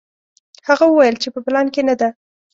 هغه 0.67 0.85
وویل 0.87 1.15
چې 1.21 1.27
په 1.33 1.39
پلان 1.45 1.67
کې 1.73 1.81
نه 1.89 1.95
ده. 1.99 2.09